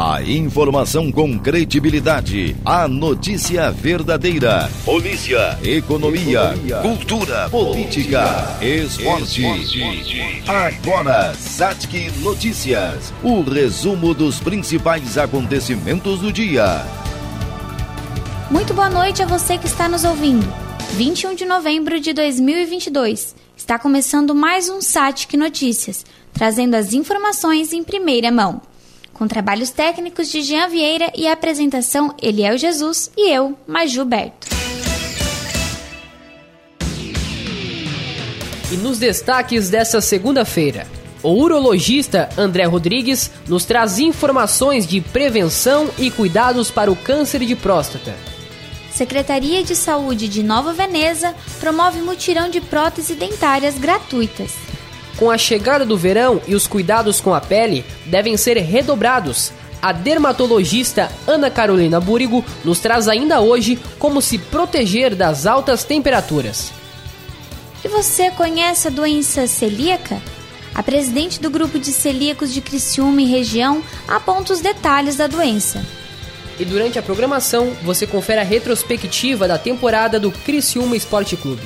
[0.00, 2.54] A informação com credibilidade.
[2.64, 4.70] A notícia verdadeira.
[4.84, 9.44] Polícia, economia, economia cultura, política, esporte.
[9.44, 10.42] esporte.
[10.46, 13.12] Agora, Satic Notícias.
[13.24, 16.86] O resumo dos principais acontecimentos do dia.
[18.52, 20.46] Muito boa noite a você que está nos ouvindo.
[20.92, 23.34] 21 de novembro de 2022.
[23.56, 28.62] Está começando mais um Satic Notícias, trazendo as informações em primeira mão.
[29.18, 34.46] Com trabalhos técnicos de Jean Vieira e a apresentação Eliel Jesus e eu, Maju Berto.
[38.70, 40.86] E nos destaques dessa segunda-feira,
[41.20, 47.56] o urologista André Rodrigues nos traz informações de prevenção e cuidados para o câncer de
[47.56, 48.14] próstata.
[48.92, 54.67] Secretaria de Saúde de Nova Veneza promove mutirão de próteses dentárias gratuitas.
[55.18, 59.52] Com a chegada do verão e os cuidados com a pele devem ser redobrados.
[59.82, 66.72] A dermatologista Ana Carolina Búrigo nos traz ainda hoje como se proteger das altas temperaturas.
[67.84, 70.20] E você conhece a doença celíaca?
[70.74, 75.84] A presidente do grupo de celíacos de Criciúma e região aponta os detalhes da doença.
[76.58, 81.62] E durante a programação, você confere a retrospectiva da temporada do Criciúma Esporte Clube.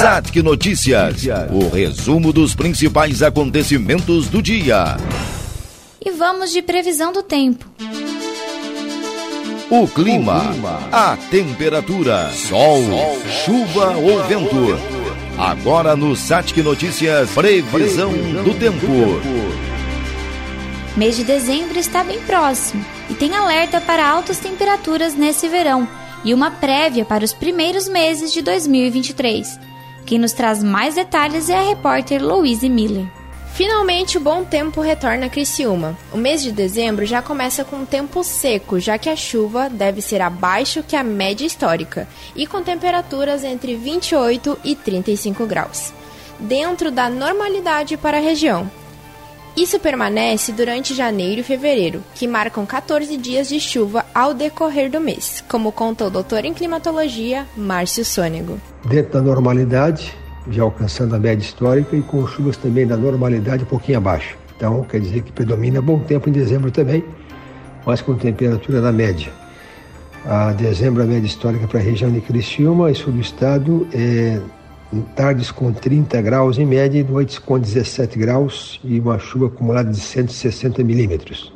[0.00, 4.96] Satic Notícias, o resumo dos principais acontecimentos do dia.
[6.02, 7.66] E vamos de previsão do tempo.
[9.68, 10.54] O clima,
[10.90, 12.80] a temperatura, sol,
[13.44, 14.78] chuva ou vento.
[15.36, 18.10] Agora no Satic Notícias, previsão
[18.42, 18.86] do tempo.
[20.96, 25.86] Mês de dezembro está bem próximo e tem alerta para altas temperaturas nesse verão
[26.24, 29.68] e uma prévia para os primeiros meses de 2023.
[30.10, 33.06] Quem nos traz mais detalhes é a repórter Louise Miller.
[33.54, 35.96] Finalmente o bom tempo retorna a Criciúma.
[36.12, 40.02] O mês de dezembro já começa com um tempo seco, já que a chuva deve
[40.02, 45.92] ser abaixo que a média histórica e com temperaturas entre 28 e 35 graus,
[46.40, 48.68] dentro da normalidade para a região.
[49.56, 55.00] Isso permanece durante janeiro e fevereiro, que marcam 14 dias de chuva ao decorrer do
[55.00, 58.60] mês, como conta o doutor em climatologia Márcio Sônego.
[58.84, 60.14] Dentro da normalidade,
[60.50, 64.36] já alcançando a média histórica e com chuvas também da normalidade um pouquinho abaixo.
[64.56, 67.04] Então, quer dizer que predomina bom tempo em dezembro também,
[67.84, 69.32] mas com temperatura na média.
[70.24, 74.38] A dezembro, a média histórica para a região de Criciúma e sul do estado é
[75.14, 79.90] tardes com 30 graus em média e noites com 17 graus e uma chuva acumulada
[79.90, 81.52] de 160 milímetros,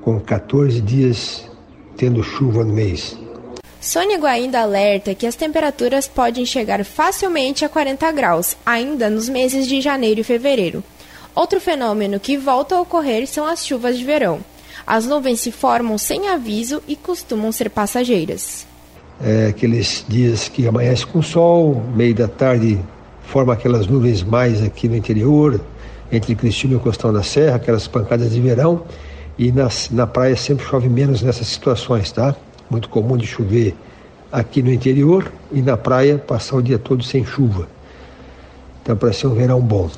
[0.00, 1.50] com 14 dias
[1.96, 3.18] tendo chuva no mês.
[3.80, 9.66] Sônego ainda alerta que as temperaturas podem chegar facilmente a 40 graus, ainda nos meses
[9.66, 10.82] de janeiro e fevereiro.
[11.34, 14.40] Outro fenômeno que volta a ocorrer são as chuvas de verão.
[14.86, 18.67] As nuvens se formam sem aviso e costumam ser passageiras
[19.20, 22.78] é, aqueles dias que amanhece com sol, meio da tarde
[23.22, 25.60] forma aquelas nuvens mais aqui no interior,
[26.10, 28.82] entre Cristina e o Costão da Serra, aquelas pancadas de verão,
[29.38, 32.34] e nas, na praia sempre chove menos nessas situações, tá?
[32.70, 33.74] Muito comum de chover
[34.32, 37.68] aqui no interior e na praia passar o dia todo sem chuva.
[38.82, 39.90] Então, para ser um verão bom.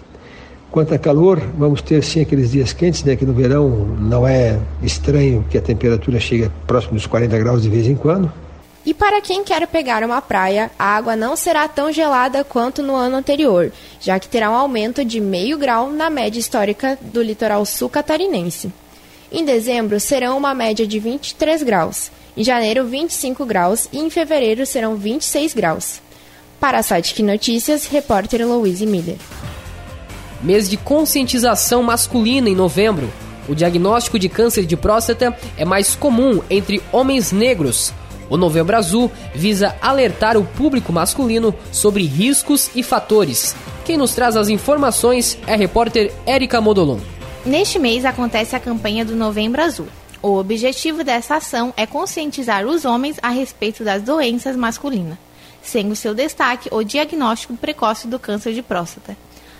[0.71, 3.17] Quanto a calor, vamos ter sim aqueles dias quentes, né?
[3.17, 7.69] Que no verão não é estranho que a temperatura chegue próximo dos 40 graus de
[7.69, 8.31] vez em quando,
[8.91, 12.97] e para quem quer pegar uma praia, a água não será tão gelada quanto no
[12.97, 13.71] ano anterior,
[14.01, 18.73] já que terá um aumento de meio grau na média histórica do litoral sul catarinense.
[19.31, 24.67] Em dezembro serão uma média de 23 graus, em janeiro 25 graus e em fevereiro
[24.67, 26.01] serão 26 graus.
[26.59, 29.19] Para a site Notícias, repórter Louise Miller.
[30.43, 33.09] Mês de conscientização masculina em novembro.
[33.49, 37.95] O diagnóstico de câncer de próstata é mais comum entre homens negros,
[38.31, 43.55] o Novembro Azul visa alertar o público masculino sobre riscos e fatores.
[43.85, 46.99] Quem nos traz as informações é a repórter Érica Modolon.
[47.45, 49.89] Neste mês acontece a campanha do Novembro Azul.
[50.22, 55.19] O objetivo dessa ação é conscientizar os homens a respeito das doenças masculinas,
[55.63, 59.16] sendo seu destaque o diagnóstico precoce do câncer de próstata.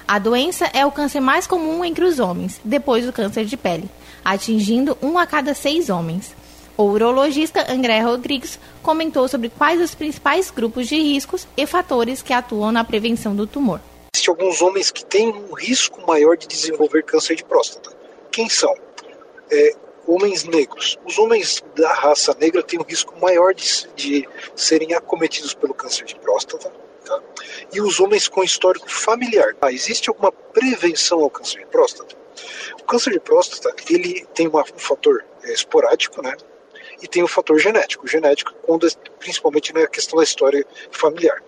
[0.07, 3.89] A doença é o câncer mais comum entre os homens, depois do câncer de pele,
[4.25, 6.35] atingindo um a cada seis homens.
[6.81, 12.33] O urologista André Rodrigues comentou sobre quais os principais grupos de riscos e fatores que
[12.33, 13.83] atuam na prevenção do tumor.
[14.15, 17.95] Existem alguns homens que têm um risco maior de desenvolver câncer de próstata.
[18.33, 18.75] Quem são?
[19.53, 19.75] É,
[20.07, 20.99] homens negros.
[21.05, 26.07] Os homens da raça negra têm um risco maior de, de serem acometidos pelo câncer
[26.07, 26.73] de próstata.
[27.05, 27.21] Tá?
[27.75, 29.55] E os homens com histórico familiar.
[29.61, 32.17] Ah, existe alguma prevenção ao câncer de próstata?
[32.81, 36.35] O câncer de próstata, ele tem um fator é, esporádico, né?
[37.03, 38.07] E tem o fator genético.
[38.07, 38.87] Genético, quando,
[39.19, 41.43] principalmente na questão da história familiar.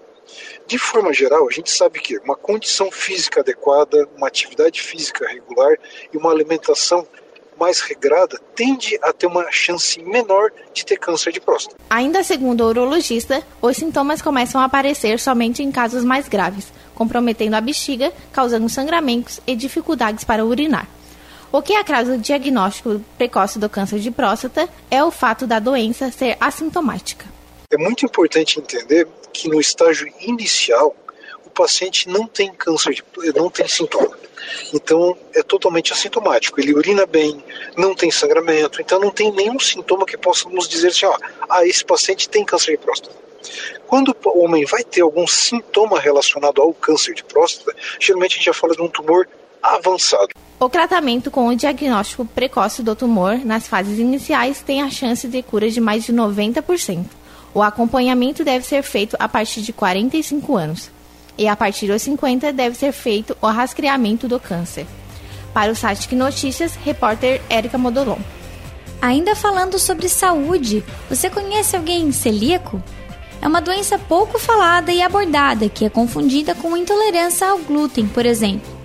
[0.66, 5.76] De forma geral, a gente sabe que uma condição física adequada, uma atividade física regular
[6.12, 7.06] e uma alimentação
[7.58, 11.76] mais regrada tende a ter uma chance menor de ter câncer de próstata.
[11.88, 17.55] Ainda segundo o urologista, os sintomas começam a aparecer somente em casos mais graves, comprometendo
[17.55, 20.88] a bexiga, causando sangramentos e dificuldades para urinar.
[21.52, 26.10] O que atrasa o diagnóstico precoce do câncer de próstata é o fato da doença
[26.10, 27.26] ser assintomática.
[27.70, 30.96] É muito importante entender que no estágio inicial
[31.44, 33.04] o paciente não tem câncer, de,
[33.37, 34.16] não tem sintoma.
[34.72, 36.58] Então é totalmente assintomático.
[36.58, 37.44] Ele urina bem,
[37.76, 41.19] não tem sangramento, então não tem nenhum sintoma que possamos dizer assim, ó,
[41.50, 43.14] ah, esse paciente tem câncer de próstata.
[43.87, 48.46] Quando o homem vai ter algum sintoma relacionado ao câncer de próstata, geralmente a gente
[48.46, 49.28] já fala de um tumor
[49.62, 50.32] avançado.
[50.62, 55.43] O tratamento com o diagnóstico precoce do tumor nas fases iniciais tem a chance de
[55.43, 57.05] cura de mais de 90%.
[57.53, 60.88] O acompanhamento deve ser feito a partir de 45 anos.
[61.37, 64.87] E a partir dos 50 deve ser feito o rastreamento do câncer.
[65.53, 68.19] Para o que Notícias, repórter Érica Modolon.
[69.00, 72.81] Ainda falando sobre saúde, você conhece alguém celíaco?
[73.41, 78.25] É uma doença pouco falada e abordada que é confundida com intolerância ao glúten, por
[78.25, 78.81] exemplo.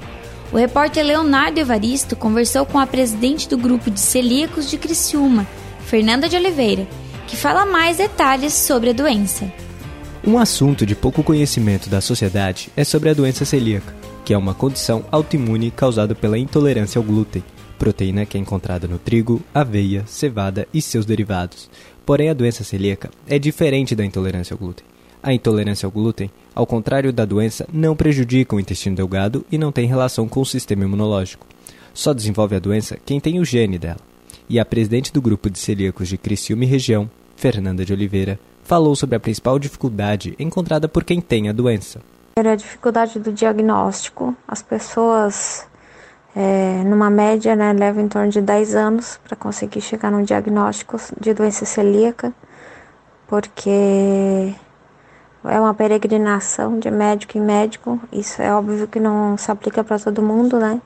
[0.51, 5.45] O repórter Leonardo Evaristo conversou com a presidente do grupo de celíacos de Criciúma,
[5.81, 6.87] Fernanda de Oliveira,
[7.27, 9.51] que fala mais detalhes sobre a doença.
[10.25, 14.53] Um assunto de pouco conhecimento da sociedade é sobre a doença celíaca, que é uma
[14.53, 17.43] condição autoimune causada pela intolerância ao glúten,
[17.77, 21.69] proteína que é encontrada no trigo, aveia, cevada e seus derivados.
[22.05, 24.85] Porém, a doença celíaca é diferente da intolerância ao glúten.
[25.21, 29.71] A intolerância ao glúten, ao contrário da doença, não prejudica o intestino delgado e não
[29.71, 31.45] tem relação com o sistema imunológico.
[31.93, 33.99] Só desenvolve a doença quem tem o gene dela.
[34.47, 38.95] E a presidente do grupo de celíacos de Criciúma e região, Fernanda de Oliveira, falou
[38.95, 42.01] sobre a principal dificuldade encontrada por quem tem a doença.
[42.35, 44.35] A dificuldade do diagnóstico.
[44.47, 45.65] As pessoas,
[46.35, 50.97] é, numa média, né, levam em torno de 10 anos para conseguir chegar no diagnóstico
[51.19, 52.31] de doença celíaca,
[53.27, 54.53] porque
[55.43, 57.99] é uma peregrinação de médico em médico.
[58.11, 60.81] Isso é óbvio que não se aplica para todo mundo, né?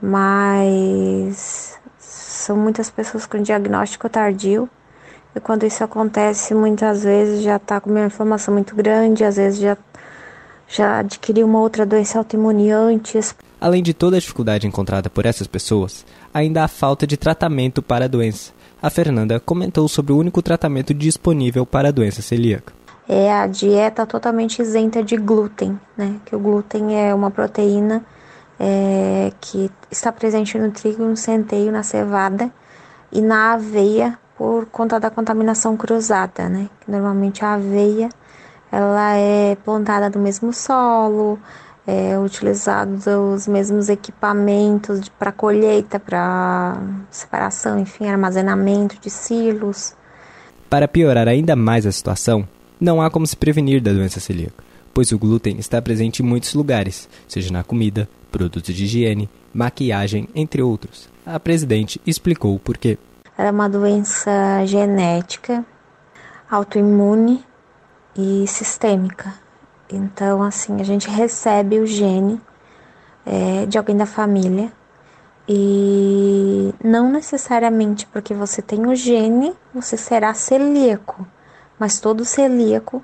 [0.00, 4.68] Mas são muitas pessoas com diagnóstico tardio
[5.34, 9.60] e quando isso acontece, muitas vezes já está com uma inflamação muito grande, às vezes
[9.60, 9.76] já,
[10.66, 13.34] já adquiriu uma outra doença autoimune antes.
[13.60, 16.04] Além de toda a dificuldade encontrada por essas pessoas,
[16.34, 18.52] ainda há falta de tratamento para a doença.
[18.82, 22.72] A Fernanda comentou sobre o único tratamento disponível para a doença celíaca.
[23.12, 26.20] É a dieta totalmente isenta de glúten, né?
[26.24, 28.04] Que o glúten é uma proteína
[28.56, 32.52] é, que está presente no trigo, no centeio, na cevada
[33.10, 36.68] e na aveia por conta da contaminação cruzada, né?
[36.86, 38.10] Normalmente a aveia
[38.70, 41.36] ela é plantada no mesmo solo,
[41.84, 46.76] é, utilizados os mesmos equipamentos para colheita, para
[47.10, 49.96] separação, enfim, armazenamento de silos.
[50.68, 52.46] Para piorar ainda mais a situação,
[52.80, 56.54] não há como se prevenir da doença celíaca, pois o glúten está presente em muitos
[56.54, 61.08] lugares, seja na comida, produtos de higiene, maquiagem, entre outros.
[61.26, 62.98] A presidente explicou o porquê.
[63.36, 65.64] Ela é uma doença genética,
[66.50, 67.44] autoimune
[68.16, 69.34] e sistêmica.
[69.92, 72.40] Então, assim, a gente recebe o gene
[73.26, 74.72] é, de alguém da família
[75.48, 81.26] e não necessariamente porque você tem o gene você será celíaco,
[81.80, 83.02] mas todo celíaco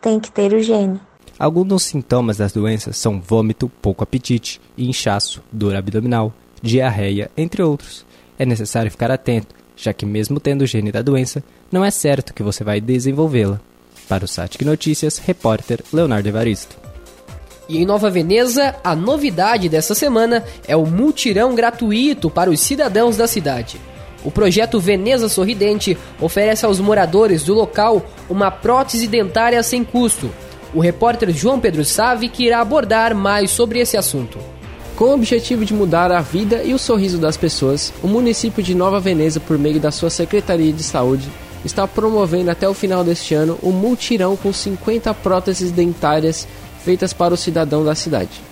[0.00, 1.00] tem que ter o gene.
[1.38, 8.06] Alguns dos sintomas das doenças são vômito, pouco apetite, inchaço, dor abdominal, diarreia, entre outros.
[8.38, 12.32] É necessário ficar atento já que mesmo tendo o gene da doença, não é certo
[12.32, 13.60] que você vai desenvolvê-la.
[14.08, 16.76] Para o Satic Notícias, repórter Leonardo Evaristo.
[17.68, 23.16] E em Nova Veneza, a novidade dessa semana é o multirão gratuito para os cidadãos
[23.16, 23.78] da cidade.
[24.26, 30.28] O projeto Veneza Sorridente oferece aos moradores do local uma prótese dentária sem custo.
[30.74, 34.36] O repórter João Pedro Save que irá abordar mais sobre esse assunto.
[34.96, 38.74] Com o objetivo de mudar a vida e o sorriso das pessoas, o município de
[38.74, 41.28] Nova Veneza, por meio da sua Secretaria de Saúde,
[41.64, 46.48] está promovendo até o final deste ano um multirão com 50 próteses dentárias
[46.84, 48.42] feitas para o cidadão da cidade.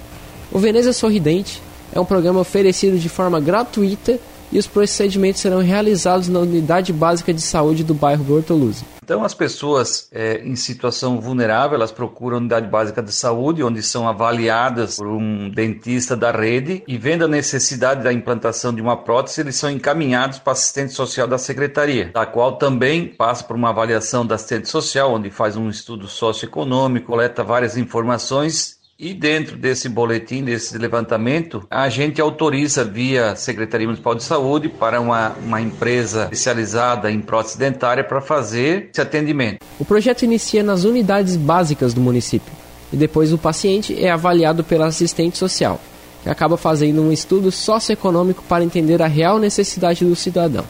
[0.53, 1.61] O Veneza Sorridente
[1.93, 4.21] é um programa oferecido de forma gratuita
[4.55, 8.85] e os procedimentos serão realizados na unidade básica de saúde do bairro Bortoluzzi.
[9.03, 13.83] Então, as pessoas é, em situação vulnerável, elas procuram a unidade básica de saúde, onde
[13.83, 18.97] são avaliadas por um dentista da rede e vendo a necessidade da implantação de uma
[18.97, 23.71] prótese, eles são encaminhados para assistente social da secretaria, da qual também passa por uma
[23.71, 29.89] avaliação da assistente social, onde faz um estudo socioeconômico, coleta várias informações e dentro desse
[29.89, 36.25] boletim, desse levantamento, a gente autoriza via Secretaria Municipal de Saúde para uma, uma empresa
[36.25, 39.59] especializada em prótese dentária para fazer esse atendimento.
[39.81, 42.53] O projeto inicia nas unidades básicas do município
[42.93, 45.81] e depois o paciente é avaliado pela assistente social,
[46.23, 50.65] que acaba fazendo um estudo socioeconômico para entender a real necessidade do cidadão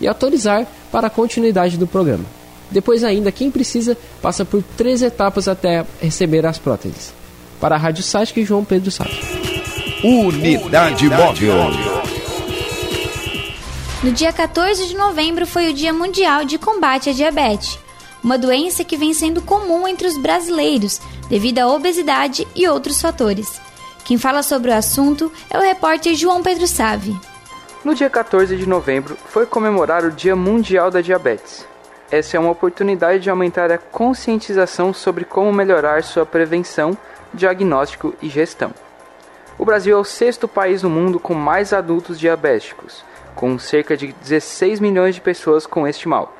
[0.00, 2.24] e autorizar para a continuidade do programa.
[2.70, 7.17] Depois ainda, quem precisa passa por três etapas até receber as próteses.
[7.60, 9.04] Para a Rádio Site, João Pedro Sá.
[10.04, 11.54] Unidade Móvel.
[14.02, 17.76] No dia 14 de novembro foi o Dia Mundial de Combate à Diabetes,
[18.22, 23.60] uma doença que vem sendo comum entre os brasileiros devido à obesidade e outros fatores.
[24.04, 27.16] Quem fala sobre o assunto é o repórter João Pedro Save.
[27.84, 31.66] No dia 14 de novembro foi comemorar o Dia Mundial da Diabetes.
[32.10, 36.96] Essa é uma oportunidade de aumentar a conscientização sobre como melhorar sua prevenção
[37.32, 38.72] diagnóstico e gestão.
[39.58, 43.04] O Brasil é o sexto país no mundo com mais adultos diabéticos,
[43.34, 46.34] com cerca de 16 milhões de pessoas com este mal.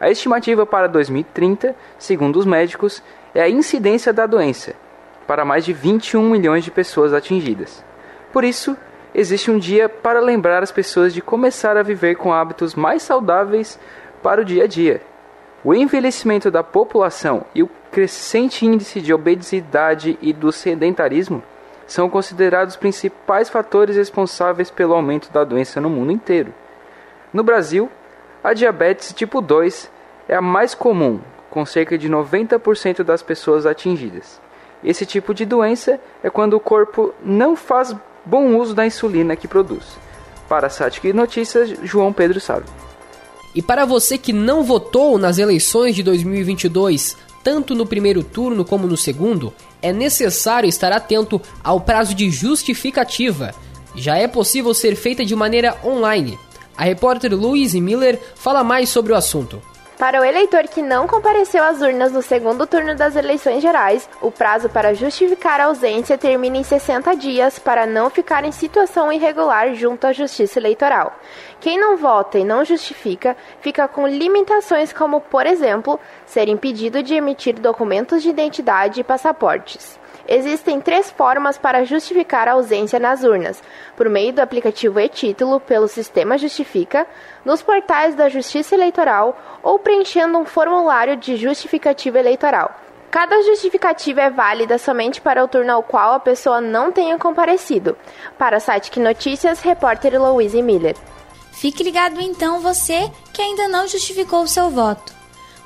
[0.00, 3.02] A estimativa para 2030, segundo os médicos,
[3.34, 4.74] é a incidência da doença,
[5.26, 7.84] para mais de 21 milhões de pessoas atingidas.
[8.32, 8.76] Por isso,
[9.14, 13.78] existe um dia para lembrar as pessoas de começar a viver com hábitos mais saudáveis
[14.22, 15.00] para o dia a dia.
[15.64, 21.42] O envelhecimento da população e o crescente índice de obesidade e do sedentarismo
[21.86, 26.52] são considerados os principais fatores responsáveis pelo aumento da doença no mundo inteiro.
[27.32, 27.90] No Brasil,
[28.42, 29.90] a diabetes tipo 2
[30.28, 31.18] é a mais comum,
[31.48, 34.38] com cerca de 90% das pessoas atingidas.
[34.82, 39.48] Esse tipo de doença é quando o corpo não faz bom uso da insulina que
[39.48, 39.96] produz.
[40.46, 42.68] Para a Satic Notícias, João Pedro Sábio.
[43.54, 48.86] E para você que não votou nas eleições de 2022, tanto no primeiro turno como
[48.86, 53.54] no segundo, é necessário estar atento ao prazo de justificativa.
[53.94, 56.38] Já é possível ser feita de maneira online.
[56.76, 59.62] A repórter Louise Miller fala mais sobre o assunto.
[59.98, 64.28] Para o eleitor que não compareceu às urnas no segundo turno das eleições gerais, o
[64.28, 69.72] prazo para justificar a ausência termina em 60 dias para não ficar em situação irregular
[69.74, 71.16] junto à Justiça Eleitoral.
[71.60, 77.14] Quem não vota e não justifica fica com limitações como, por exemplo, ser impedido de
[77.14, 80.02] emitir documentos de identidade e passaportes.
[80.26, 83.62] Existem três formas para justificar a ausência nas urnas:
[83.96, 87.06] por meio do aplicativo e-título pelo sistema Justifica,
[87.44, 92.74] nos portais da Justiça Eleitoral ou preenchendo um formulário de justificativa eleitoral.
[93.10, 97.96] Cada justificativa é válida somente para o turno ao qual a pessoa não tenha comparecido.
[98.36, 100.96] Para o site Que Notícias, repórter Louise Miller.
[101.52, 105.13] Fique ligado então você que ainda não justificou o seu voto.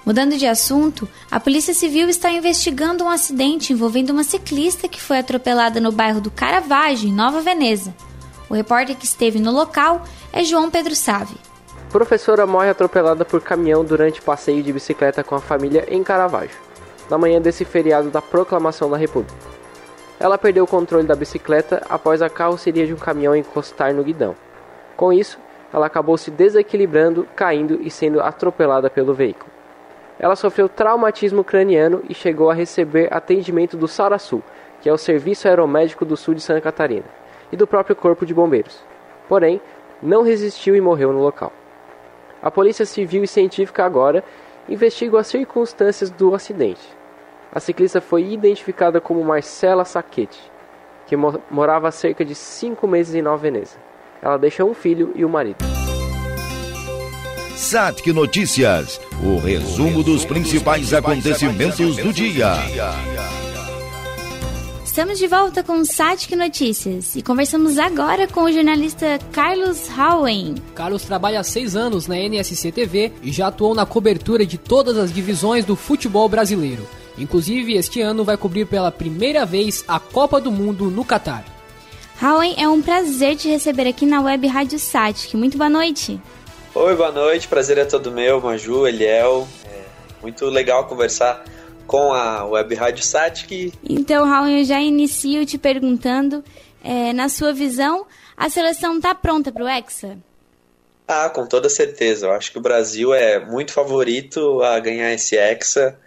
[0.09, 5.19] Mudando de assunto, a Polícia Civil está investigando um acidente envolvendo uma ciclista que foi
[5.19, 7.95] atropelada no bairro do Caravaggio, em Nova Veneza.
[8.49, 11.37] O repórter que esteve no local é João Pedro Save.
[11.91, 16.57] Professora morre atropelada por caminhão durante passeio de bicicleta com a família em Caravaggio,
[17.11, 19.37] na manhã desse feriado da Proclamação da República.
[20.19, 24.35] Ela perdeu o controle da bicicleta após a carroceria de um caminhão encostar no guidão.
[24.97, 25.39] Com isso,
[25.71, 29.58] ela acabou se desequilibrando, caindo e sendo atropelada pelo veículo.
[30.19, 34.43] Ela sofreu traumatismo craniano e chegou a receber atendimento do SARASU,
[34.81, 37.07] que é o Serviço Aeromédico do Sul de Santa Catarina,
[37.53, 38.83] e do próprio Corpo de Bombeiros.
[39.29, 39.61] Porém,
[40.03, 41.53] não resistiu e morreu no local.
[42.43, 44.25] A Polícia Civil e Científica agora
[44.69, 46.97] investigam as circunstâncias do acidente.
[47.53, 50.51] A ciclista foi identificada como Marcela Saquete,
[51.07, 53.79] que morava há cerca de cinco meses em Nova Veneza.
[54.21, 55.65] Ela deixou um filho e um marido.
[57.59, 62.53] Satic Notícias, o resumo dos principais acontecimentos do dia.
[64.85, 70.55] Estamos de volta com o Satic Notícias e conversamos agora com o jornalista Carlos Howen.
[70.73, 74.97] Carlos trabalha há seis anos na NSC TV e já atuou na cobertura de todas
[74.97, 76.87] as divisões do futebol brasileiro.
[77.19, 81.45] Inclusive, este ano vai cobrir pela primeira vez a Copa do Mundo no Catar.
[82.23, 85.35] Howen, é um prazer te receber aqui na Web Rádio Satic.
[85.35, 86.21] Muito boa noite.
[86.75, 87.49] Oi, boa noite.
[87.49, 89.49] Prazer é todo meu, Maju, Eliel.
[89.65, 89.85] É
[90.21, 91.43] muito legal conversar
[91.87, 93.73] com a Web Rádio Satic.
[93.89, 96.45] Então, Raul, eu já inicio te perguntando,
[96.85, 98.07] é, na sua visão,
[98.37, 100.19] a seleção está pronta para o Hexa?
[101.09, 102.27] Ah, com toda certeza.
[102.27, 105.99] Eu acho que o Brasil é muito favorito a ganhar esse Hexa,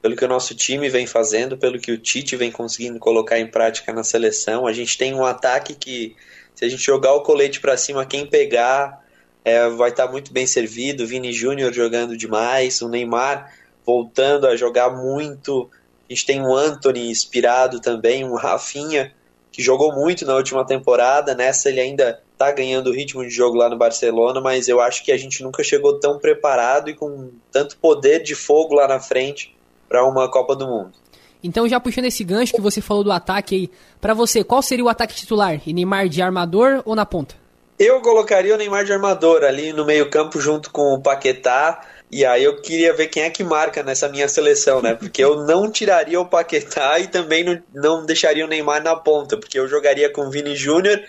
[0.00, 3.46] pelo que o nosso time vem fazendo, pelo que o Tite vem conseguindo colocar em
[3.46, 4.66] prática na seleção.
[4.66, 6.16] A gente tem um ataque que,
[6.54, 9.04] se a gente jogar o colete para cima, quem pegar
[9.46, 11.06] é, vai estar tá muito bem servido.
[11.06, 13.54] Vini Júnior jogando demais, o Neymar
[13.86, 15.70] voltando a jogar muito.
[16.10, 19.14] A gente tem um Anthony inspirado também, um Rafinha
[19.52, 21.32] que jogou muito na última temporada.
[21.32, 25.04] Nessa ele ainda tá ganhando o ritmo de jogo lá no Barcelona, mas eu acho
[25.04, 28.98] que a gente nunca chegou tão preparado e com tanto poder de fogo lá na
[28.98, 29.56] frente
[29.88, 30.92] para uma Copa do Mundo.
[31.40, 34.84] Então, já puxando esse gancho que você falou do ataque aí, para você, qual seria
[34.84, 35.60] o ataque titular?
[35.64, 37.45] E Neymar de armador ou na ponta?
[37.78, 41.82] Eu colocaria o Neymar de armador ali no meio-campo junto com o Paquetá.
[42.10, 44.94] E aí eu queria ver quem é que marca nessa minha seleção, né?
[44.94, 49.36] Porque eu não tiraria o Paquetá e também não, não deixaria o Neymar na ponta,
[49.36, 51.02] porque eu jogaria com o Vini Júnior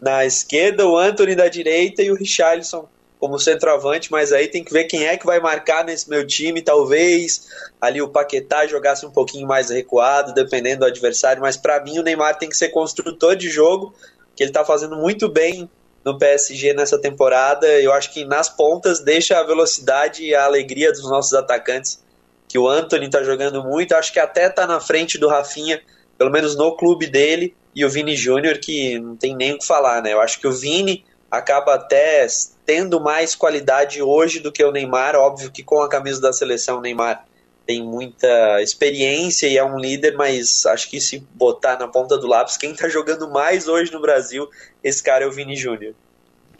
[0.00, 2.88] na esquerda, o Anthony da direita e o Richarlison
[3.20, 6.62] como centroavante, mas aí tem que ver quem é que vai marcar nesse meu time.
[6.62, 7.48] Talvez
[7.78, 12.02] ali o Paquetá jogasse um pouquinho mais recuado, dependendo do adversário, mas para mim o
[12.02, 13.94] Neymar tem que ser construtor de jogo,
[14.34, 15.70] que ele está fazendo muito bem
[16.04, 17.66] no PSG nessa temporada.
[17.80, 22.02] Eu acho que nas pontas deixa a velocidade e a alegria dos nossos atacantes,
[22.48, 25.80] que o Anthony está jogando muito, acho que até está na frente do Rafinha,
[26.18, 29.66] pelo menos no clube dele e o Vini Júnior, que não tem nem o que
[29.66, 30.12] falar, né?
[30.12, 32.26] Eu acho que o Vini acaba até
[32.66, 35.14] tendo mais qualidade hoje do que o Neymar.
[35.14, 37.24] Óbvio que com a camisa da seleção, o Neymar
[37.70, 42.26] tem muita experiência e é um líder, mas acho que se botar na ponta do
[42.26, 44.48] lápis, quem tá jogando mais hoje no Brasil,
[44.82, 45.94] esse cara é o Vini Júnior.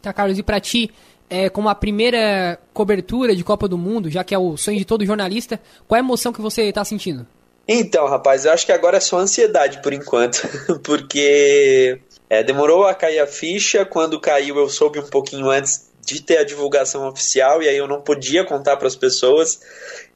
[0.00, 0.88] Tá, Carlos, e pra ti,
[1.28, 4.84] é, como a primeira cobertura de Copa do Mundo, já que é o sonho de
[4.84, 7.26] todo jornalista, qual é a emoção que você tá sentindo?
[7.66, 10.46] Então, rapaz, eu acho que agora é só ansiedade por enquanto,
[10.84, 11.98] porque
[12.28, 13.84] é, demorou a cair a ficha.
[13.84, 17.88] Quando caiu, eu soube um pouquinho antes de ter a divulgação oficial e aí eu
[17.88, 19.60] não podia contar para as pessoas.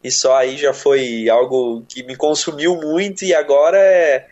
[0.03, 3.25] E só aí já foi algo que me consumiu muito.
[3.25, 4.27] E agora é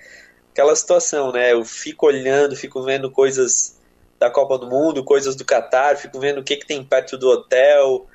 [0.51, 1.53] aquela situação, né?
[1.53, 3.79] Eu fico olhando, fico vendo coisas
[4.19, 7.29] da Copa do Mundo, coisas do Catar, fico vendo o que, que tem perto do
[7.29, 8.07] hotel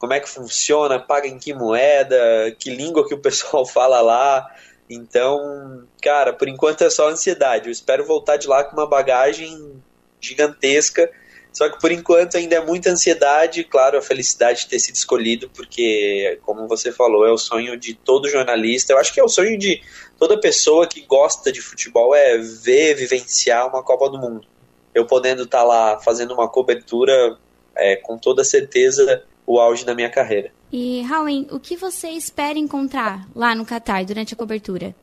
[0.00, 2.16] como é que funciona, paga em que moeda,
[2.58, 4.50] que língua que o pessoal fala lá.
[4.88, 7.66] Então, cara, por enquanto é só ansiedade.
[7.66, 9.80] Eu espero voltar de lá com uma bagagem
[10.18, 11.08] gigantesca.
[11.52, 15.50] Só que por enquanto ainda é muita ansiedade, claro, a felicidade de ter sido escolhido,
[15.50, 18.92] porque, como você falou, é o sonho de todo jornalista.
[18.92, 19.82] Eu acho que é o sonho de
[20.18, 24.46] toda pessoa que gosta de futebol é ver, vivenciar uma Copa do Mundo.
[24.94, 27.36] Eu podendo estar lá fazendo uma cobertura,
[27.76, 30.52] é, com toda certeza o auge da minha carreira.
[30.72, 34.94] E, Raul, o que você espera encontrar lá no Catar durante a cobertura?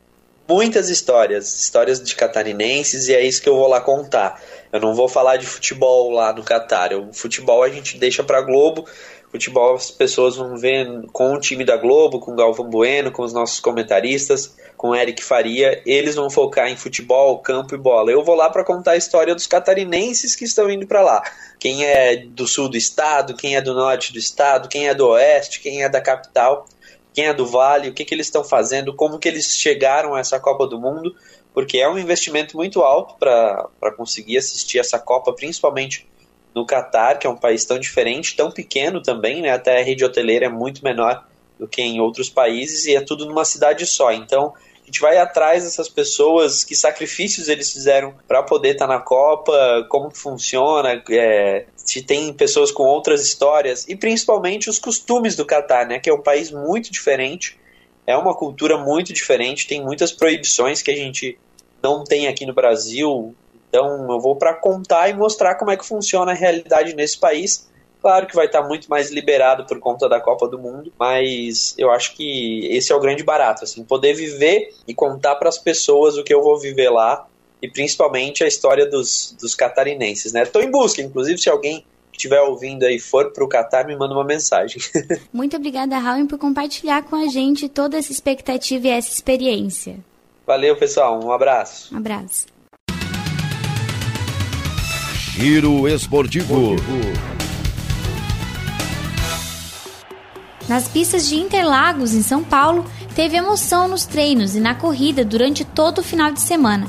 [0.47, 4.41] Muitas histórias, histórias de catarinenses, e é isso que eu vou lá contar.
[4.71, 6.93] Eu não vou falar de futebol lá no Catar.
[6.93, 8.85] O futebol a gente deixa para Globo.
[9.29, 13.23] Futebol as pessoas vão ver com o time da Globo, com o Galvão Bueno, com
[13.23, 18.11] os nossos comentaristas com Eric Faria, eles vão focar em futebol, campo e bola.
[18.11, 21.23] Eu vou lá para contar a história dos catarinenses que estão indo para lá.
[21.59, 25.07] Quem é do sul do estado, quem é do norte do estado, quem é do
[25.07, 26.67] oeste, quem é da capital,
[27.17, 30.19] quem é do vale, o que, que eles estão fazendo, como que eles chegaram a
[30.19, 31.15] essa Copa do Mundo,
[31.51, 36.07] porque é um investimento muito alto para conseguir assistir essa Copa, principalmente
[36.53, 39.49] no Catar, que é um país tão diferente, tão pequeno também, né?
[39.49, 41.25] Até a rede hoteleira é muito menor
[41.57, 44.11] do que em outros países e é tudo numa cidade só.
[44.11, 44.53] Então,
[44.87, 49.01] a gente vai atrás dessas pessoas, que sacrifícios eles fizeram para poder estar tá na
[49.01, 55.45] Copa, como funciona, é, se tem pessoas com outras histórias e principalmente os costumes do
[55.45, 57.59] Catar, né, que é um país muito diferente,
[58.05, 61.37] é uma cultura muito diferente, tem muitas proibições que a gente
[61.83, 63.35] não tem aqui no Brasil.
[63.67, 67.69] Então eu vou para contar e mostrar como é que funciona a realidade nesse país
[68.07, 71.91] Claro que vai estar muito mais liberado por conta da Copa do Mundo, mas eu
[71.91, 76.17] acho que esse é o grande barato, assim, poder viver e contar para as pessoas
[76.17, 77.27] o que eu vou viver lá
[77.61, 80.43] e principalmente a história dos, dos catarinenses, né?
[80.43, 84.13] Estou em busca, inclusive, se alguém estiver ouvindo aí for para o Catar, me manda
[84.13, 84.81] uma mensagem.
[85.33, 89.97] Muito obrigada, Raul, por compartilhar com a gente toda essa expectativa e essa experiência.
[90.45, 91.21] Valeu, pessoal.
[91.21, 91.93] Um abraço.
[91.93, 92.45] Um abraço.
[95.35, 96.77] Giro Esportivo.
[100.67, 105.63] Nas pistas de Interlagos, em São Paulo, teve emoção nos treinos e na corrida durante
[105.63, 106.87] todo o final de semana.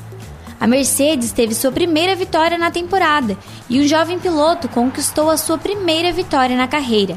[0.60, 3.36] A Mercedes teve sua primeira vitória na temporada
[3.70, 7.16] e o jovem piloto conquistou a sua primeira vitória na carreira.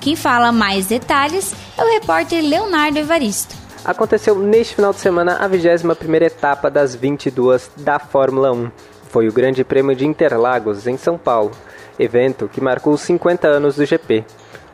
[0.00, 3.54] Quem fala mais detalhes é o repórter Leonardo Evaristo.
[3.84, 8.70] Aconteceu neste final de semana a 21ª etapa das 22 da Fórmula 1.
[9.10, 11.52] foi o Grande Prêmio de Interlagos, em São Paulo,
[11.98, 14.24] evento que marcou os 50 anos do GP.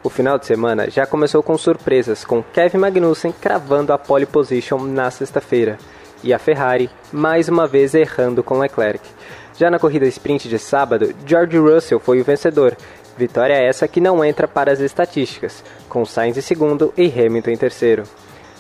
[0.05, 4.81] O final de semana já começou com surpresas, com Kevin Magnussen cravando a pole position
[4.81, 5.79] na sexta-feira
[6.23, 9.01] e a Ferrari mais uma vez errando com Leclerc.
[9.57, 12.77] Já na corrida sprint de sábado, George Russell foi o vencedor.
[13.17, 17.57] Vitória essa que não entra para as estatísticas, com Sainz em segundo e Hamilton em
[17.57, 18.03] terceiro.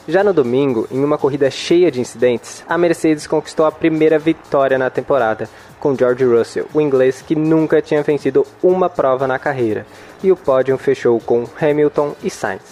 [0.08, 4.78] Já no domingo, em uma corrida cheia de incidentes, a Mercedes conquistou a primeira vitória
[4.78, 9.86] na temporada, com George Russell, o inglês que nunca tinha vencido uma prova na carreira,
[10.24, 12.62] e o pódio fechou com Hamilton e Sainz.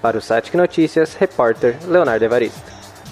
[0.00, 2.62] Para o Satic Notícias, repórter Leonardo Evaristo.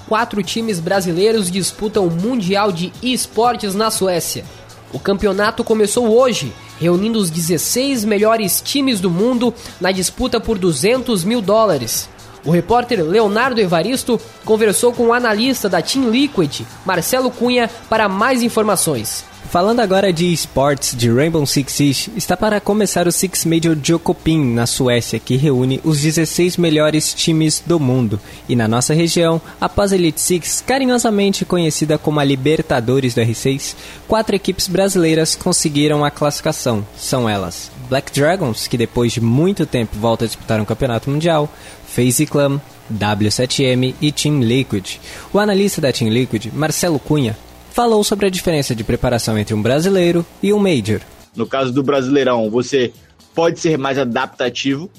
[0.07, 4.45] Quatro times brasileiros disputam o Mundial de Esportes na Suécia.
[4.93, 11.25] O campeonato começou hoje, reunindo os 16 melhores times do mundo na disputa por 200
[11.25, 12.09] mil dólares.
[12.45, 18.43] O repórter Leonardo Evaristo conversou com o analista da Team Liquid, Marcelo Cunha, para mais
[18.43, 19.28] informações.
[19.51, 24.53] Falando agora de esportes de Rainbow Six Siege, está para começar o Six Major Jokopin
[24.53, 28.21] na Suécia, que reúne os 16 melhores times do mundo.
[28.47, 33.75] E na nossa região, após a Elite Six, carinhosamente conhecida como a Libertadores do R6,
[34.07, 36.87] quatro equipes brasileiras conseguiram a classificação.
[36.95, 41.49] São elas Black Dragons, que depois de muito tempo volta a disputar um campeonato mundial,
[41.87, 42.61] FaZe Clan,
[42.93, 44.99] W7M e Team Liquid.
[45.33, 47.37] O analista da Team Liquid, Marcelo Cunha,
[47.79, 51.01] falou sobre a diferença de preparação entre um brasileiro e um Major.
[51.37, 52.93] No caso do Brasileirão, você
[53.33, 54.91] pode ser mais adaptativo,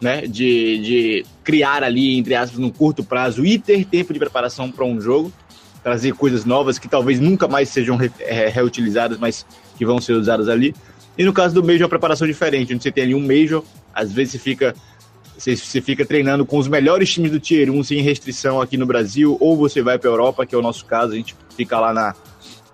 [0.00, 0.22] né?
[0.22, 4.86] De, de criar ali, entre aspas, num curto prazo e ter tempo de preparação para
[4.86, 5.30] um jogo,
[5.82, 9.44] trazer coisas novas que talvez nunca mais sejam re, é, reutilizadas, mas
[9.76, 10.74] que vão ser usadas ali.
[11.18, 13.62] E no caso do Major, a preparação é diferente, onde você tem ali um Major,
[13.92, 14.74] às vezes você fica
[15.38, 18.84] você, você fica treinando com os melhores times do Tier 1 sem restrição aqui no
[18.84, 21.78] Brasil, ou você vai para a Europa, que é o nosso caso, a gente fica
[21.78, 22.14] lá na,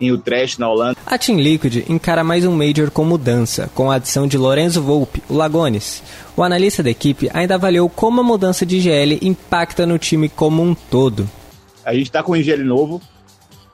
[0.00, 0.96] em Utrecht, na Holanda.
[1.06, 5.22] A Team Liquid encara mais um Major com mudança, com a adição de Lorenzo Volpe,
[5.28, 6.02] o Lagones.
[6.36, 10.62] O analista da equipe ainda avaliou como a mudança de IGL impacta no time como
[10.62, 11.28] um todo.
[11.84, 13.00] A gente está com um IGL novo,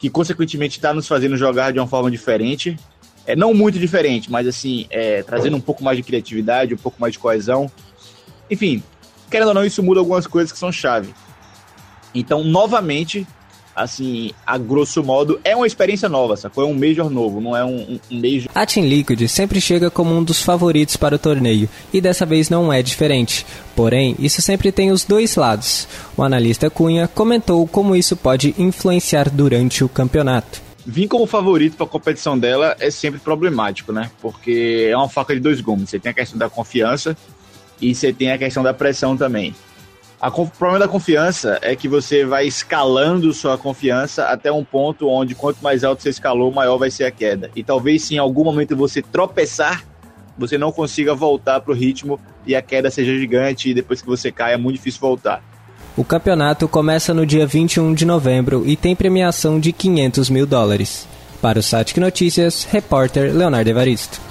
[0.01, 2.77] que consequentemente está nos fazendo jogar de uma forma diferente.
[3.25, 7.01] É não muito diferente, mas assim, é, trazendo um pouco mais de criatividade, um pouco
[7.01, 7.71] mais de coesão.
[8.51, 8.83] Enfim,
[9.31, 11.15] querendo ou não, isso muda algumas coisas que são chave.
[12.15, 13.27] Então, novamente,
[13.75, 16.65] assim, a grosso modo, é uma experiência nova, sacou?
[16.65, 18.51] É um Major novo, não é um, um Major...
[18.55, 22.51] A Team Liquid sempre chega como um dos favoritos para o torneio, e dessa vez
[22.51, 23.47] não é diferente.
[23.77, 25.87] Porém, isso sempre tem os dois lados.
[26.17, 30.61] O analista Cunha comentou como isso pode influenciar durante o campeonato.
[30.85, 34.11] Vir como favorito para a competição dela é sempre problemático, né?
[34.21, 35.91] Porque é uma faca de dois gumes.
[35.91, 37.17] Você tem a questão da confiança,
[37.81, 39.55] e você tem a questão da pressão também.
[40.23, 45.35] O problema da confiança é que você vai escalando sua confiança até um ponto onde
[45.35, 47.51] quanto mais alto você escalou, maior vai ser a queda.
[47.57, 49.83] E talvez se em algum momento você tropeçar,
[50.37, 54.07] você não consiga voltar para o ritmo e a queda seja gigante e depois que
[54.07, 55.43] você cai é muito difícil voltar.
[55.97, 61.09] O campeonato começa no dia 21 de novembro e tem premiação de 500 mil dólares.
[61.41, 64.30] Para o Satic Notícias, repórter Leonardo Evaristo.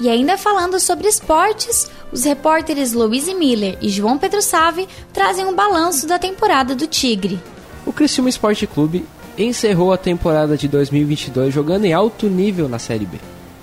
[0.00, 5.54] E ainda falando sobre esportes, os repórteres Louise Miller e João Pedro Save trazem um
[5.54, 7.40] balanço da temporada do Tigre.
[7.86, 9.04] O Criciúma Esporte Clube
[9.38, 13.18] encerrou a temporada de 2022 jogando em alto nível na Série B.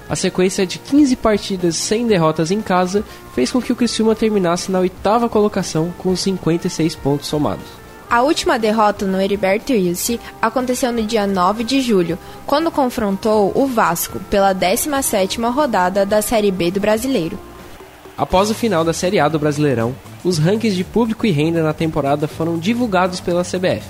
[0.10, 4.72] A sequência de 15 partidas sem derrotas em casa fez com que o Criciúma terminasse
[4.72, 7.81] na oitava colocação com 56 pontos somados.
[8.12, 13.66] A última derrota no Heriberto Wilson aconteceu no dia 9 de julho, quando confrontou o
[13.66, 17.40] Vasco pela 17ª rodada da Série B do Brasileiro.
[18.18, 19.96] Após o final da Série A do Brasileirão,
[20.26, 23.88] os rankings de público e renda na temporada foram divulgados pela CBF.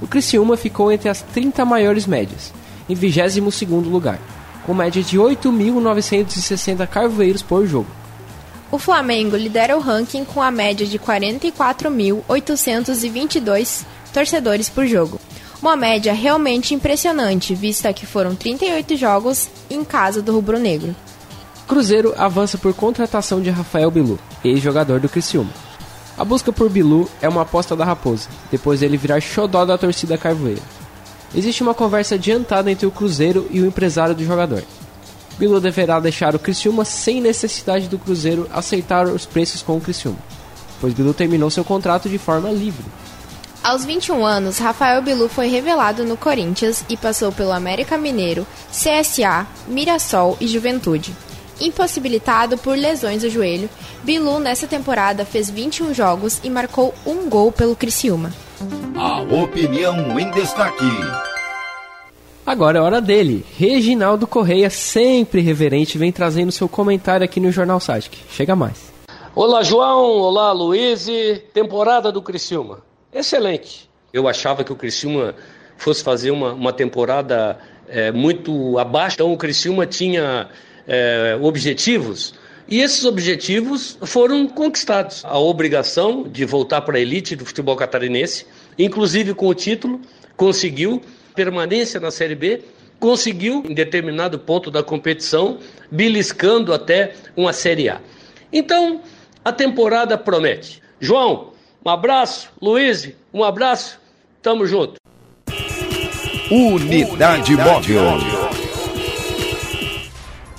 [0.00, 2.54] O Criciúma ficou entre as 30 maiores médias,
[2.88, 4.18] em 22º lugar,
[4.64, 7.99] com média de 8.960 carvoeiros por jogo.
[8.72, 15.20] O Flamengo lidera o ranking com a média de 44.822 torcedores por jogo.
[15.60, 20.94] Uma média realmente impressionante, vista que foram 38 jogos em casa do Rubro Negro.
[21.66, 25.50] Cruzeiro avança por contratação de Rafael Bilu, ex-jogador do Criciúma.
[26.16, 30.16] A busca por Bilu é uma aposta da Raposa, depois dele virar xodó da torcida
[30.16, 30.62] carvoeira.
[31.34, 34.62] Existe uma conversa adiantada entre o Cruzeiro e o empresário do jogador.
[35.40, 40.18] Bilu deverá deixar o Criciúma sem necessidade do Cruzeiro aceitar os preços com o Criciúma,
[40.78, 42.84] pois Bilu terminou seu contrato de forma livre.
[43.64, 49.46] Aos 21 anos, Rafael Bilu foi revelado no Corinthians e passou pelo América Mineiro, CSA,
[49.66, 51.16] Mirassol e Juventude.
[51.58, 53.70] Impossibilitado por lesões do joelho,
[54.04, 58.30] Bilu nessa temporada fez 21 jogos e marcou um gol pelo Criciúma.
[58.94, 60.84] A opinião em destaque.
[62.44, 63.44] Agora é hora dele.
[63.56, 68.16] Reginaldo Correia, sempre reverente, vem trazendo seu comentário aqui no Jornal Satic.
[68.30, 68.92] Chega mais.
[69.34, 70.18] Olá, João.
[70.18, 71.06] Olá, Luiz.
[71.52, 72.82] Temporada do Criciúma.
[73.12, 73.88] Excelente.
[74.12, 75.34] Eu achava que o Criciúma
[75.76, 79.16] fosse fazer uma, uma temporada é, muito abaixo.
[79.16, 80.48] Então, o Criciúma tinha
[80.86, 82.34] é, objetivos
[82.70, 85.24] e esses objetivos foram conquistados.
[85.24, 88.46] A obrigação de voltar para a elite do futebol catarinense,
[88.78, 90.00] inclusive com o título,
[90.36, 91.02] conseguiu
[91.34, 92.62] permanência na Série B,
[92.98, 95.58] conseguiu em determinado ponto da competição,
[95.90, 98.00] beliscando até uma Série A.
[98.52, 99.00] Então,
[99.44, 100.82] a temporada promete.
[101.00, 101.52] João,
[101.84, 102.50] um abraço.
[102.60, 103.98] Luiz, um abraço.
[104.42, 104.94] Tamo junto.
[106.50, 108.04] Unidade Móvel.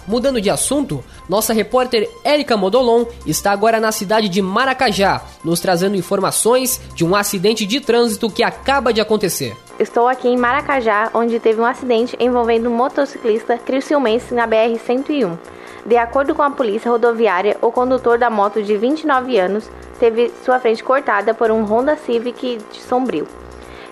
[0.07, 5.95] Mudando de assunto, nossa repórter Érica Modolon está agora na cidade de Maracajá, nos trazendo
[5.95, 9.55] informações de um acidente de trânsito que acaba de acontecer.
[9.82, 15.36] Estou aqui em Maracajá, onde teve um acidente envolvendo um motociclista criciumense na BR-101.
[15.84, 19.67] De acordo com a polícia rodoviária, o condutor da moto de 29 anos
[20.00, 23.28] teve sua frente cortada por um Honda Civic de sombrio,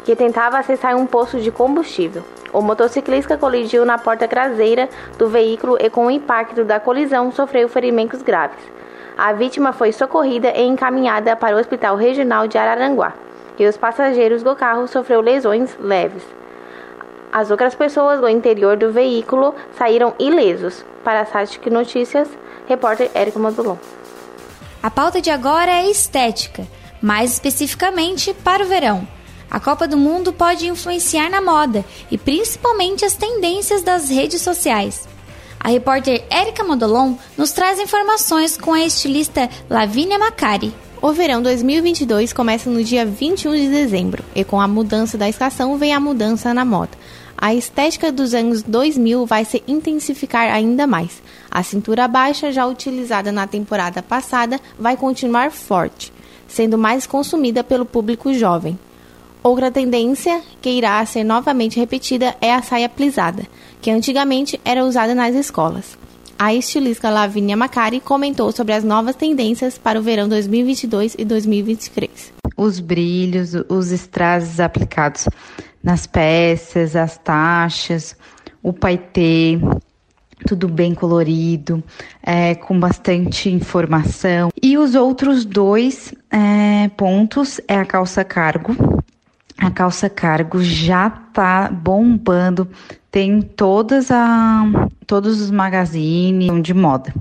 [0.06, 2.22] que tentava acessar um poço de combustível.
[2.54, 7.68] O motociclista colidiu na porta traseira do veículo e, com o impacto da colisão, sofreu
[7.68, 8.62] ferimentos graves.
[9.18, 13.12] A vítima foi socorrida e encaminhada para o Hospital Regional de Araranguá,
[13.60, 16.24] e os passageiros do carro sofreram lesões leves.
[17.32, 20.84] As outras pessoas do interior do veículo saíram ilesos.
[21.04, 22.28] Para a Satic Notícias,
[22.68, 23.78] repórter Érico Modulon.
[24.82, 26.66] A pauta de agora é estética,
[27.02, 29.08] mais especificamente para o verão.
[29.52, 35.08] A Copa do Mundo pode influenciar na moda e principalmente as tendências das redes sociais.
[35.60, 40.74] A repórter Érica Modolon nos traz informações com a estilista Lavínia Macari.
[41.02, 45.78] O verão 2022 começa no dia 21 de dezembro e com a mudança da estação
[45.78, 46.92] vem a mudança na moda.
[47.38, 51.24] A estética dos anos 2000 vai se intensificar ainda mais.
[51.50, 56.12] A cintura baixa, já utilizada na temporada passada, vai continuar forte,
[56.50, 58.78] sendo mais consumida pelo público jovem.
[59.42, 63.48] Outra tendência que irá ser novamente repetida é a saia plisada,
[63.82, 65.98] que antigamente era usada nas escolas.
[66.42, 72.32] A estilista Lavínia Macari comentou sobre as novas tendências para o verão 2022 e 2023.
[72.56, 75.28] Os brilhos, os strass aplicados
[75.84, 78.16] nas peças, as taxas,
[78.64, 79.60] o paetê,
[80.48, 81.84] tudo bem colorido,
[82.24, 84.50] é, com bastante informação.
[84.64, 88.74] E os outros dois é, pontos é a calça cargo.
[89.58, 92.66] A calça cargo já tá bombando,
[93.12, 94.66] tem todas a,
[95.06, 97.14] todos os magazines de moda.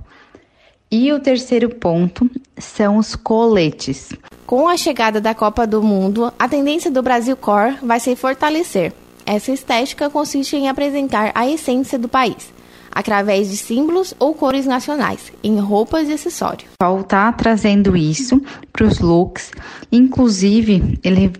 [0.90, 4.10] E o terceiro ponto são os coletes.
[4.46, 8.92] Com a chegada da Copa do Mundo, a tendência do Brasil Core vai se fortalecer.
[9.26, 12.50] Essa estética consiste em apresentar a essência do país,
[12.90, 16.64] através de símbolos ou cores nacionais, em roupas e acessórios.
[16.72, 18.40] O Paulo tá trazendo isso
[18.72, 19.50] para os looks,
[19.92, 21.30] inclusive ele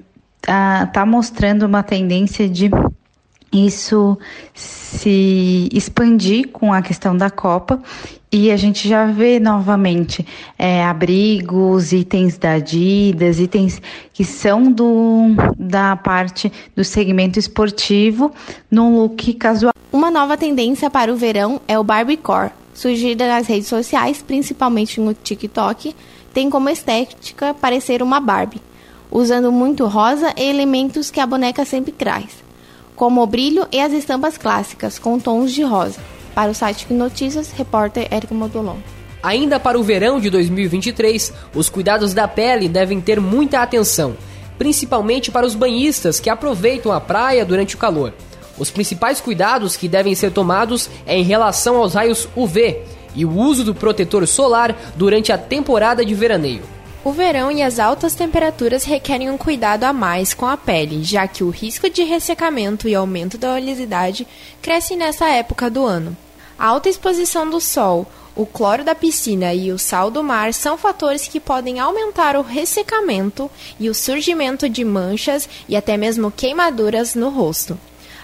[0.46, 2.70] ah, tá mostrando uma tendência de
[3.52, 4.18] isso
[4.54, 7.80] se expandir com a questão da Copa.
[8.30, 10.26] E a gente já vê novamente
[10.58, 13.80] é, abrigos, itens da Adidas, itens
[14.12, 18.30] que são do, da parte do segmento esportivo
[18.70, 19.72] num look casual.
[19.90, 25.14] Uma nova tendência para o verão é o Barbiecore, surgida nas redes sociais, principalmente no
[25.14, 25.96] TikTok,
[26.34, 28.60] tem como estética parecer uma Barbie,
[29.10, 32.47] usando muito rosa e elementos que a boneca sempre traz
[32.98, 36.00] como o brilho e as estampas clássicas, com tons de rosa.
[36.34, 38.76] Para o site Notícias, repórter Érico Modulon.
[39.22, 44.16] Ainda para o verão de 2023, os cuidados da pele devem ter muita atenção,
[44.58, 48.12] principalmente para os banhistas que aproveitam a praia durante o calor.
[48.58, 52.82] Os principais cuidados que devem ser tomados é em relação aos raios UV
[53.14, 56.77] e o uso do protetor solar durante a temporada de veraneio.
[57.08, 61.26] O verão e as altas temperaturas requerem um cuidado a mais com a pele, já
[61.26, 64.26] que o risco de ressecamento e aumento da oleosidade
[64.60, 66.14] crescem nessa época do ano.
[66.58, 70.76] A alta exposição do sol, o cloro da piscina e o sal do mar são
[70.76, 77.14] fatores que podem aumentar o ressecamento e o surgimento de manchas e até mesmo queimaduras
[77.14, 77.80] no rosto.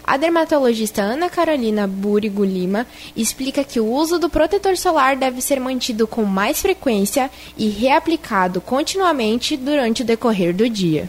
[0.06, 2.86] A dermatologista Ana Carolina Burigo Lima
[3.16, 8.60] explica que o uso do protetor solar deve ser mantido com mais frequência e reaplicado
[8.60, 11.08] continuamente durante o decorrer do dia.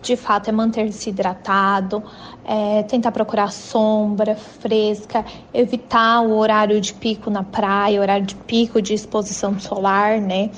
[0.00, 2.00] De fato, é manter-se hidratado,
[2.44, 8.80] é, tentar procurar sombra fresca, evitar o horário de pico na praia, horário de pico
[8.80, 10.50] de exposição solar, né?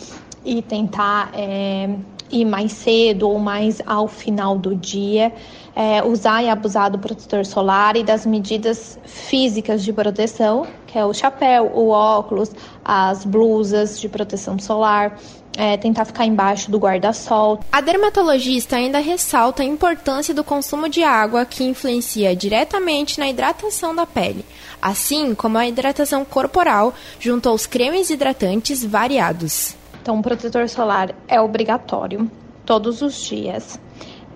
[0.44, 1.88] E tentar é,
[2.30, 5.32] ir mais cedo ou mais ao final do dia,
[5.74, 11.04] é, usar e abusar do protetor solar e das medidas físicas de proteção, que é
[11.04, 12.50] o chapéu, o óculos,
[12.84, 15.18] as blusas de proteção solar,
[15.56, 17.60] é, tentar ficar embaixo do guarda-sol.
[17.70, 23.94] A dermatologista ainda ressalta a importância do consumo de água que influencia diretamente na hidratação
[23.94, 24.44] da pele,
[24.80, 29.77] assim como a hidratação corporal junto aos cremes hidratantes variados.
[30.09, 32.31] Então, o protetor solar é obrigatório
[32.64, 33.79] todos os dias,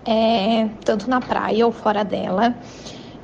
[0.05, 2.55] é, tanto na praia ou fora dela.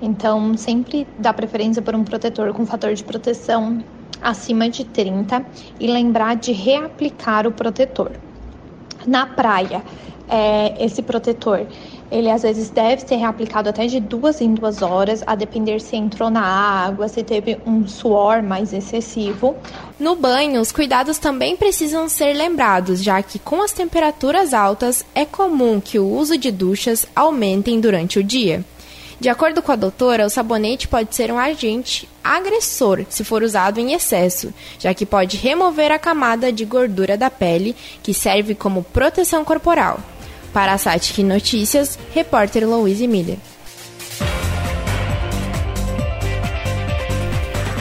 [0.00, 3.84] Então, sempre dá preferência por um protetor com fator de proteção
[4.22, 5.44] acima de 30
[5.78, 8.12] e lembrar de reaplicar o protetor.
[9.06, 9.82] Na praia,
[10.28, 11.66] é, esse protetor,
[12.10, 15.96] ele às vezes deve ser reaplicado até de duas em duas horas, a depender se
[15.96, 19.56] entrou na água, se teve um suor mais excessivo.
[19.98, 25.24] No banho, os cuidados também precisam ser lembrados, já que com as temperaturas altas é
[25.24, 28.64] comum que o uso de duchas aumentem durante o dia.
[29.20, 33.80] De acordo com a doutora, o sabonete pode ser um agente agressor se for usado
[33.80, 38.84] em excesso, já que pode remover a camada de gordura da pele, que serve como
[38.84, 39.98] proteção corporal.
[40.52, 43.38] Para a Satic Notícias, repórter Louise Miller.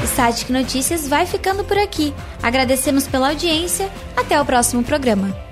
[0.04, 2.14] O Satic Notícias vai ficando por aqui.
[2.42, 3.90] Agradecemos pela audiência.
[4.16, 5.47] Até o próximo programa.